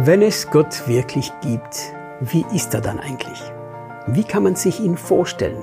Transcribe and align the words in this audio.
Wenn 0.00 0.22
es 0.22 0.48
Gott 0.48 0.86
wirklich 0.86 1.32
gibt, 1.40 1.92
wie 2.20 2.46
ist 2.54 2.72
er 2.72 2.80
dann 2.80 3.00
eigentlich? 3.00 3.42
Wie 4.06 4.22
kann 4.22 4.44
man 4.44 4.54
sich 4.54 4.78
ihn 4.78 4.96
vorstellen? 4.96 5.60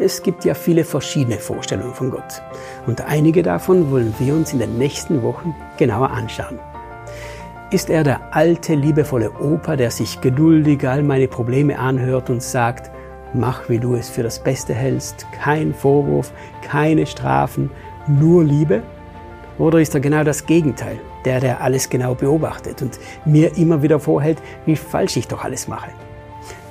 Es 0.00 0.24
gibt 0.24 0.44
ja 0.44 0.54
viele 0.54 0.82
verschiedene 0.82 1.38
Vorstellungen 1.38 1.94
von 1.94 2.10
Gott. 2.10 2.42
Und 2.88 3.02
einige 3.02 3.44
davon 3.44 3.92
wollen 3.92 4.12
wir 4.18 4.34
uns 4.34 4.52
in 4.52 4.58
den 4.58 4.76
nächsten 4.76 5.22
Wochen 5.22 5.54
genauer 5.76 6.10
anschauen. 6.10 6.58
Ist 7.70 7.88
er 7.88 8.02
der 8.02 8.34
alte, 8.34 8.74
liebevolle 8.74 9.30
Opa, 9.30 9.76
der 9.76 9.92
sich 9.92 10.20
geduldig 10.20 10.84
all 10.88 11.04
meine 11.04 11.28
Probleme 11.28 11.78
anhört 11.78 12.28
und 12.28 12.42
sagt, 12.42 12.90
mach, 13.34 13.68
wie 13.68 13.78
du 13.78 13.94
es 13.94 14.10
für 14.10 14.24
das 14.24 14.42
Beste 14.42 14.74
hältst, 14.74 15.28
kein 15.30 15.72
Vorwurf, 15.72 16.32
keine 16.60 17.06
Strafen, 17.06 17.70
nur 18.08 18.42
Liebe? 18.42 18.82
Oder 19.58 19.80
ist 19.80 19.94
er 19.94 20.00
genau 20.00 20.22
das 20.22 20.46
Gegenteil, 20.46 20.98
der, 21.24 21.40
der 21.40 21.60
alles 21.62 21.88
genau 21.88 22.14
beobachtet 22.14 22.82
und 22.82 22.98
mir 23.24 23.56
immer 23.56 23.82
wieder 23.82 23.98
vorhält, 23.98 24.38
wie 24.66 24.76
falsch 24.76 25.16
ich 25.16 25.28
doch 25.28 25.44
alles 25.44 25.66
mache? 25.66 25.90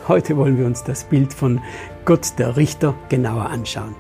Heute 0.07 0.37
wollen 0.37 0.57
wir 0.57 0.67
uns 0.67 0.83
das 0.83 1.03
Bild 1.03 1.33
von 1.33 1.61
Gott 2.05 2.37
der 2.37 2.57
Richter 2.57 2.93
genauer 3.09 3.49
anschauen. 3.49 3.95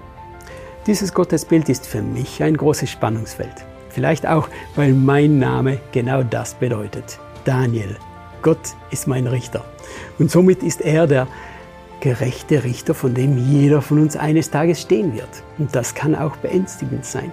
Dieses 0.85 1.15
Gottesbild 1.15 1.67
ist 1.67 1.87
für 1.87 2.03
mich 2.03 2.43
ein 2.43 2.55
großes 2.55 2.91
Spannungsfeld. 2.91 3.65
Vielleicht 3.89 4.27
auch, 4.27 4.49
weil 4.75 4.93
mein 4.93 5.39
Name 5.39 5.79
genau 5.91 6.21
das 6.21 6.53
bedeutet. 6.53 7.17
Daniel. 7.43 7.97
Gott 8.43 8.75
ist 8.91 9.07
mein 9.07 9.25
Richter. 9.25 9.65
Und 10.19 10.29
somit 10.29 10.61
ist 10.61 10.81
er 10.81 11.07
der 11.07 11.27
gerechte 12.01 12.63
Richter, 12.63 12.93
von 12.93 13.15
dem 13.15 13.37
jeder 13.49 13.81
von 13.81 13.99
uns 13.99 14.15
eines 14.15 14.51
Tages 14.51 14.81
stehen 14.81 15.15
wird. 15.15 15.29
Und 15.57 15.75
das 15.75 15.95
kann 15.95 16.13
auch 16.13 16.35
beängstigend 16.37 17.03
sein. 17.03 17.31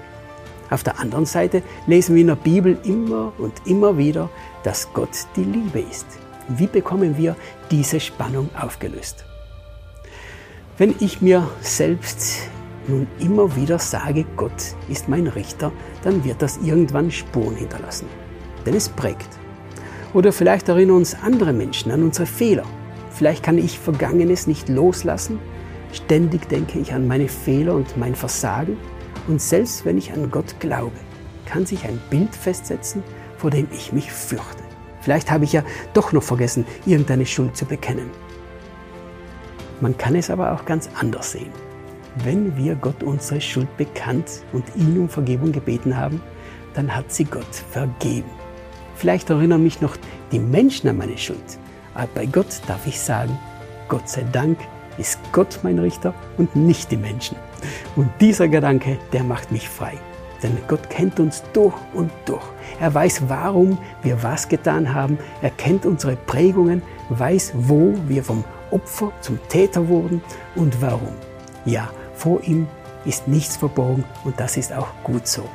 Auf 0.73 0.83
der 0.83 0.99
anderen 0.99 1.27
Seite 1.27 1.63
lesen 1.87 2.15
wir 2.15 2.23
in 2.23 2.29
der 2.29 2.37
Bibel 2.37 2.79
immer 2.85 3.35
und 3.37 3.53
immer 3.67 3.99
wieder, 3.99 4.31
dass 4.63 4.91
Gott 4.95 5.27
die 5.37 5.45
Liebe 5.45 5.81
ist. 5.81 6.07
Wie 6.49 6.67
bekommen 6.67 7.19
wir 7.19 7.37
diese 7.71 8.01
Spannung 8.01 8.49
aufgelöst? 8.59 9.27
Wenn 10.79 10.95
ich 11.01 11.21
mir 11.21 11.47
selbst 11.61 12.49
nun 12.89 13.07
immer 13.19 13.55
wieder 13.55 13.79
sage, 13.79 14.25
Gott 14.35 14.75
ist 14.89 15.11
mein 15.11 15.27
Richter, 15.27 15.73
dann 16.05 16.25
wird 16.25 16.41
das 16.41 16.59
irgendwann 16.65 17.11
Spuren 17.11 17.55
hinterlassen. 17.55 18.07
Denn 18.65 18.75
es 18.75 18.89
prägt. 18.89 19.29
Oder 20.15 20.33
vielleicht 20.33 20.71
erinnern 20.71 20.97
uns 20.97 21.15
andere 21.23 21.53
Menschen 21.53 21.93
an 21.93 22.03
unsere 22.03 22.27
Fehler. 22.27 22.65
Vielleicht 23.11 23.43
kann 23.43 23.59
ich 23.59 23.79
Vergangenes 23.79 24.47
nicht 24.47 24.71
loslassen. 24.71 25.39
Ständig 25.93 26.49
denke 26.49 26.79
ich 26.79 26.95
an 26.95 27.07
meine 27.07 27.29
Fehler 27.29 27.75
und 27.75 27.99
mein 27.99 28.15
Versagen. 28.15 28.79
Und 29.29 29.41
selbst 29.41 29.85
wenn 29.85 29.99
ich 29.99 30.13
an 30.13 30.31
Gott 30.31 30.59
glaube, 30.61 30.97
kann 31.47 31.67
sich 31.67 31.85
ein 31.85 32.01
Bild 32.11 32.35
festsetzen, 32.35 33.03
vor 33.37 33.51
dem 33.51 33.69
ich 33.73 33.93
mich 33.93 34.11
fürchte. 34.11 34.63
Vielleicht 35.01 35.31
habe 35.31 35.45
ich 35.45 35.53
ja 35.53 35.65
doch 35.95 36.13
noch 36.13 36.23
vergessen, 36.23 36.65
irgendeine 36.87 37.27
Schuld 37.27 37.57
zu 37.57 37.65
bekennen. 37.65 38.11
Man 39.81 39.99
kann 39.99 40.15
es 40.15 40.31
aber 40.31 40.53
auch 40.53 40.65
ganz 40.65 40.89
anders 41.01 41.33
sehen. 41.33 41.51
Wenn 42.23 42.57
wir 42.57 42.77
Gott 42.77 43.03
unsere 43.03 43.41
Schuld 43.41 43.77
bekannt 43.77 44.45
und 44.53 44.65
ihn 44.77 44.99
um 44.99 45.09
Vergebung 45.09 45.51
gebeten 45.51 45.97
haben, 45.97 46.21
dann 46.75 46.95
hat 46.95 47.13
sie 47.13 47.25
Gott 47.25 47.55
vergeben. 47.71 48.31
Vielleicht 48.95 49.31
erinnern 49.31 49.63
mich 49.63 49.81
noch 49.81 49.97
die 50.31 50.39
Menschen 50.39 50.89
an 50.89 50.99
meine 50.99 51.19
Schuld. 51.19 51.59
Aber 51.95 52.09
bei 52.15 52.27
Gott 52.27 52.61
darf 52.67 52.87
ich 52.87 53.01
sagen, 53.01 53.37
Gott 53.89 54.09
sei 54.09 54.25
Dank 54.31 54.59
ist 54.99 55.19
Gott 55.33 55.61
mein 55.63 55.79
Richter 55.79 56.15
und 56.39 56.55
nicht 56.57 56.91
die 56.91 56.97
Menschen. 56.97 57.37
Und 57.97 58.11
dieser 58.21 58.49
Gedanke, 58.49 58.99
der 59.13 59.25
macht 59.25 59.53
mich 59.53 59.69
frei. 59.69 59.95
Denn 60.43 60.59
Gott 60.67 60.91
kennt 60.91 61.21
uns 61.21 61.43
durch 61.53 61.75
und 61.95 62.11
durch. 62.25 62.43
Er 62.81 62.93
weiß, 62.93 63.23
warum 63.29 63.79
wir 64.03 64.23
was 64.23 64.49
getan 64.49 64.93
haben. 64.93 65.19
Er 65.41 65.51
kennt 65.51 65.87
unsere 65.87 66.17
Prägungen, 66.17 66.83
weiß, 67.11 67.53
wo 67.55 67.95
wir 68.09 68.25
vom 68.25 68.43
Opfer 68.71 69.13
zum 69.21 69.39
Täter 69.49 69.87
wurden 69.87 70.21
und 70.57 70.81
warum. 70.83 71.15
Ja, 71.65 71.91
vor 72.15 72.43
ihm 72.43 72.67
ist 73.05 73.29
nichts 73.29 73.57
verborgen 73.57 74.05
und 74.25 74.39
das 74.41 74.57
ist 74.57 74.73
auch 74.73 74.89
gut 75.05 75.27
so. 75.27 75.49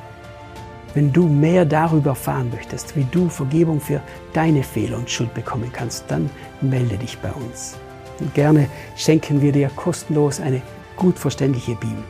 Wenn 0.93 1.11
du 1.11 1.27
mehr 1.27 1.65
darüber 1.65 2.11
erfahren 2.11 2.49
möchtest, 2.49 2.95
wie 2.95 3.05
du 3.11 3.29
Vergebung 3.29 3.79
für 3.79 4.01
deine 4.33 4.63
Fehler 4.63 4.97
und 4.97 5.09
Schuld 5.09 5.33
bekommen 5.33 5.71
kannst, 5.71 6.05
dann 6.07 6.29
melde 6.61 6.97
dich 6.97 7.17
bei 7.19 7.31
uns. 7.31 7.77
Und 8.19 8.33
gerne 8.33 8.69
schenken 8.95 9.41
wir 9.41 9.51
dir 9.51 9.69
kostenlos 9.69 10.39
eine 10.39 10.61
gut 10.95 11.17
verständliche 11.17 11.75
Bibel. 11.75 12.03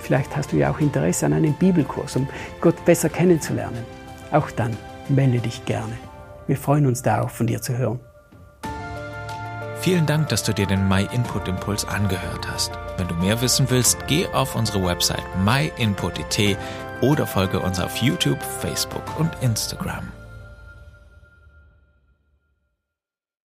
Vielleicht 0.00 0.36
hast 0.36 0.52
du 0.52 0.56
ja 0.56 0.70
auch 0.70 0.80
Interesse 0.80 1.26
an 1.26 1.32
einem 1.32 1.54
Bibelkurs, 1.54 2.16
um 2.16 2.28
Gott 2.60 2.84
besser 2.84 3.08
kennenzulernen. 3.08 3.84
Auch 4.32 4.50
dann 4.50 4.76
melde 5.08 5.38
dich 5.38 5.64
gerne. 5.64 5.92
Wir 6.46 6.56
freuen 6.56 6.86
uns 6.86 7.02
darauf, 7.02 7.32
von 7.32 7.46
dir 7.46 7.60
zu 7.60 7.76
hören. 7.76 8.00
Vielen 9.80 10.06
Dank, 10.06 10.28
dass 10.28 10.42
du 10.42 10.52
dir 10.52 10.66
den 10.66 10.88
My 10.88 11.06
Input 11.12 11.46
Impuls 11.46 11.86
angehört 11.86 12.48
hast. 12.50 12.72
Wenn 12.96 13.06
du 13.06 13.14
mehr 13.14 13.40
wissen 13.40 13.66
willst, 13.70 13.98
geh 14.08 14.26
auf 14.28 14.56
unsere 14.56 14.84
Website 14.84 15.22
myinput.it 15.44 16.58
oder 17.00 17.26
folge 17.26 17.60
uns 17.60 17.78
auf 17.78 17.96
YouTube, 17.98 18.42
Facebook 18.42 19.18
und 19.18 19.30
Instagram. 19.40 20.08